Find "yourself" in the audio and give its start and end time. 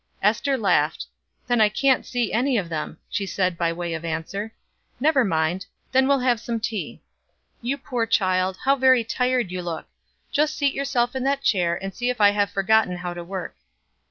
10.73-11.15